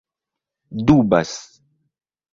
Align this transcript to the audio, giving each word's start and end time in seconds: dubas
dubas 0.87 1.31